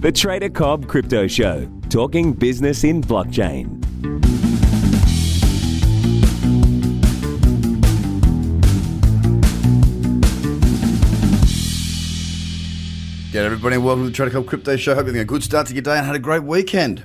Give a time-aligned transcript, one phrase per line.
[0.00, 3.80] The Trader Cobb Crypto Show, talking business in blockchain.
[13.32, 14.94] G'day everybody, welcome to the Trader Cobb Crypto Show.
[14.94, 17.04] Hope you're having a good start to your day and had a great weekend.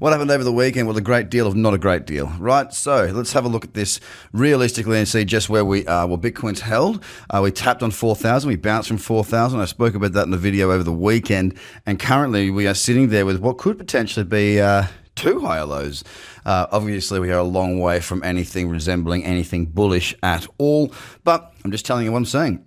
[0.00, 0.88] What happened over the weekend?
[0.88, 2.72] Well, a great deal of not a great deal, right?
[2.74, 4.00] So let's have a look at this
[4.32, 6.08] realistically and see just where we are.
[6.08, 7.02] Well, Bitcoin's held.
[7.30, 8.48] Uh, we tapped on 4,000.
[8.48, 9.60] We bounced from 4,000.
[9.60, 11.56] I spoke about that in the video over the weekend.
[11.86, 16.02] And currently we are sitting there with what could potentially be uh, two higher lows.
[16.44, 20.92] Uh, obviously, we are a long way from anything resembling anything bullish at all.
[21.22, 22.64] But I'm just telling you what I'm saying.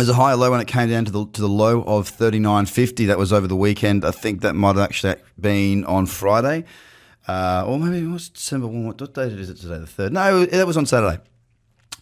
[0.00, 3.06] There's a higher low when it came down to the to the low of 39.50.
[3.08, 4.02] That was over the weekend.
[4.02, 6.64] I think that might have actually been on Friday,
[7.28, 8.66] uh, or maybe it was December.
[8.66, 9.76] What, what date is it today?
[9.76, 10.14] The third?
[10.14, 11.22] No, that was on Saturday.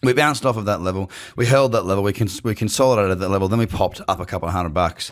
[0.01, 1.11] We bounced off of that level.
[1.35, 2.03] We held that level.
[2.03, 3.47] We cons- we consolidated that level.
[3.49, 5.11] Then we popped up a couple of hundred bucks.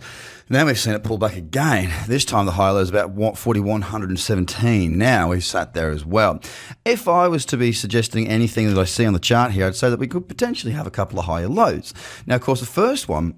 [0.49, 1.91] Now we've seen it pull back again.
[2.07, 4.97] This time the high low is about what, 4,117.
[4.97, 6.39] Now we've sat there as well.
[6.85, 9.75] If I was to be suggesting anything that I see on the chart here, I'd
[9.75, 11.93] say that we could potentially have a couple of higher lows.
[12.25, 13.35] Now, of course, the first one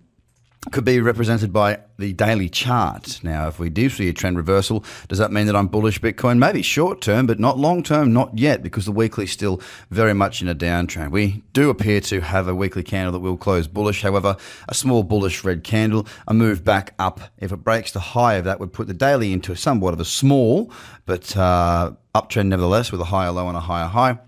[0.71, 3.21] could be represented by the daily chart.
[3.23, 6.37] Now, if we do see a trend reversal, does that mean that I'm bullish Bitcoin?
[6.37, 10.13] Maybe short term, but not long term, not yet, because the weekly is still very
[10.13, 11.11] much in a downtrend.
[11.11, 14.01] We do appear to have a weekly candle that will close bullish.
[14.01, 14.35] However,
[14.67, 17.21] a small bullish red candle, a move back up.
[17.37, 20.05] If it breaks the high of that, would put the daily into somewhat of a
[20.05, 20.71] small,
[21.05, 24.19] but uh, uptrend nevertheless, with a higher low and a higher high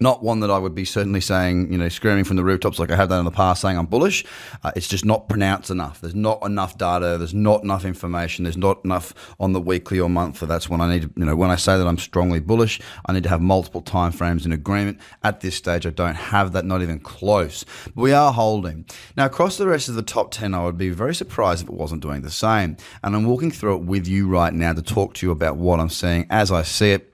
[0.00, 2.90] not one that I would be certainly saying, you know, screaming from the rooftops like
[2.90, 4.24] I have done in the past, saying I'm bullish.
[4.64, 6.00] Uh, it's just not pronounced enough.
[6.00, 7.18] There's not enough data.
[7.18, 8.44] There's not enough information.
[8.44, 10.48] There's not enough on the weekly or monthly.
[10.48, 13.12] That's when I need to, you know, when I say that I'm strongly bullish, I
[13.12, 14.98] need to have multiple time frames in agreement.
[15.22, 17.64] At this stage, I don't have that, not even close.
[17.84, 18.86] But we are holding.
[19.16, 21.74] Now, across the rest of the top 10, I would be very surprised if it
[21.74, 22.78] wasn't doing the same.
[23.02, 25.78] And I'm walking through it with you right now to talk to you about what
[25.78, 27.09] I'm seeing as I see it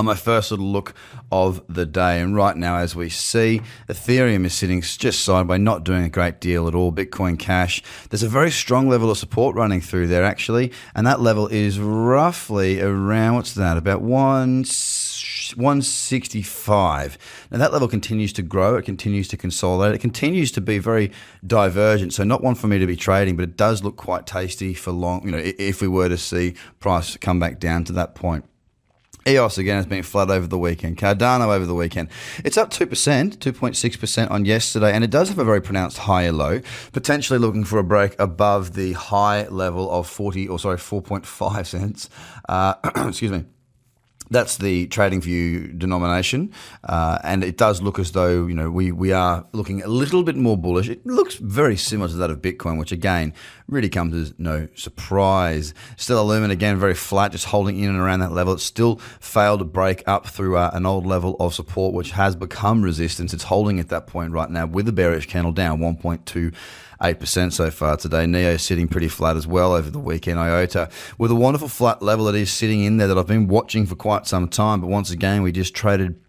[0.00, 0.94] on my first little look
[1.30, 2.20] of the day.
[2.20, 6.40] And right now, as we see, Ethereum is sitting just sideways, not doing a great
[6.40, 6.90] deal at all.
[6.90, 10.72] Bitcoin Cash, there's a very strong level of support running through there, actually.
[10.94, 14.64] And that level is roughly around, what's that, about one.
[15.56, 17.18] 165.
[17.50, 21.10] Now that level continues to grow, it continues to consolidate, it continues to be very
[21.44, 22.12] divergent.
[22.12, 24.92] So not one for me to be trading, but it does look quite tasty for
[24.92, 28.44] long, you know, if we were to see price come back down to that point.
[29.26, 30.96] EOS again has been flat over the weekend.
[30.96, 32.08] Cardano over the weekend.
[32.44, 32.86] It's up 2%,
[33.36, 36.60] 2.6% on yesterday, and it does have a very pronounced higher low,
[36.92, 42.08] potentially looking for a break above the high level of 40, or sorry, 4.5 cents.
[42.48, 42.74] Uh,
[43.08, 43.44] excuse me
[44.30, 46.52] that's the TradingView denomination,
[46.84, 50.22] uh, and it does look as though you know we we are looking a little
[50.22, 50.88] bit more bullish.
[50.88, 53.34] It looks very similar to that of Bitcoin, which again
[53.66, 55.74] really comes as no surprise.
[55.96, 58.54] Stellar Lumen again very flat, just holding in and around that level.
[58.54, 62.36] It's still failed to break up through uh, an old level of support, which has
[62.36, 63.34] become resistance.
[63.34, 66.54] It's holding at that point right now with a bearish candle down 1.2.
[67.00, 68.26] 8% so far today.
[68.26, 70.38] NEO sitting pretty flat as well over the weekend.
[70.38, 73.86] IOTA with a wonderful flat level that is sitting in there that I've been watching
[73.86, 74.80] for quite some time.
[74.80, 76.20] But once again, we just traded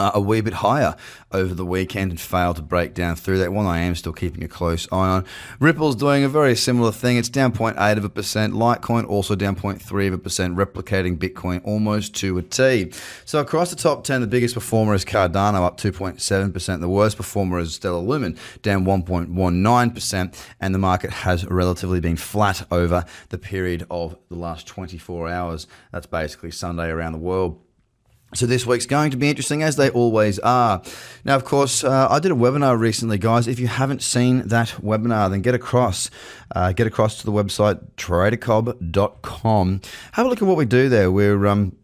[0.00, 0.96] uh, a wee bit higher
[1.30, 3.66] over the weekend and failed to break down through that one.
[3.66, 5.26] I am still keeping a close eye on.
[5.58, 7.18] Ripple's doing a very similar thing.
[7.18, 8.54] It's down 0.8 of a percent.
[8.54, 12.90] Litecoin also down 0.3 of a percent, replicating Bitcoin almost to a T.
[13.26, 16.80] So across the top 10, the biggest performer is Cardano up 2.7 percent.
[16.80, 22.16] The worst performer is Stellar Lumen down 1.19 percent, and the market has relatively been
[22.16, 25.66] flat over the period of the last 24 hours.
[25.92, 27.60] That's basically Sunday around the world.
[28.32, 30.82] So this week's going to be interesting, as they always are.
[31.24, 33.48] Now, of course, uh, I did a webinar recently, guys.
[33.48, 36.10] If you haven't seen that webinar, then get across,
[36.54, 39.80] uh, get across to the website tradercobb.com.
[40.12, 41.10] Have a look at what we do there.
[41.10, 41.76] We're um,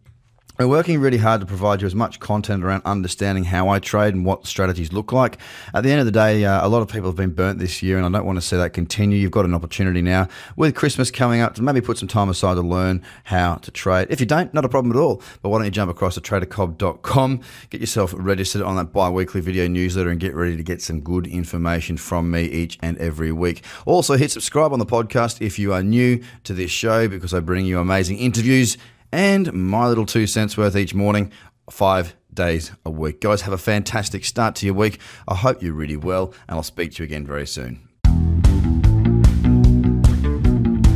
[0.59, 4.15] we're working really hard to provide you as much content around understanding how I trade
[4.15, 5.37] and what strategies look like.
[5.73, 7.83] At the end of the day, uh, a lot of people have been burnt this
[7.83, 9.19] year, and I don't want to see that continue.
[9.19, 12.55] You've got an opportunity now with Christmas coming up to maybe put some time aside
[12.55, 14.07] to learn how to trade.
[14.09, 15.21] If you don't, not a problem at all.
[15.43, 19.41] But why don't you jump across to tradercobb.com, get yourself registered on that bi weekly
[19.41, 23.31] video newsletter, and get ready to get some good information from me each and every
[23.31, 23.63] week.
[23.85, 27.41] Also, hit subscribe on the podcast if you are new to this show because I
[27.41, 28.77] bring you amazing interviews
[29.11, 31.31] and my little two cents worth each morning,
[31.69, 33.21] five days a week.
[33.21, 34.99] Guys, have a fantastic start to your week.
[35.27, 37.87] I hope you're really well, and I'll speak to you again very soon.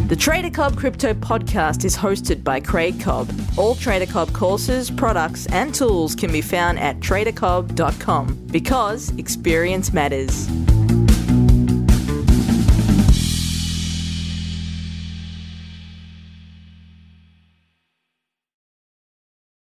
[0.07, 3.31] The Trader Cobb Crypto Podcast is hosted by Craig Cobb.
[3.57, 10.49] All Trader Cobb courses, products, and tools can be found at tradercobb.com because experience matters.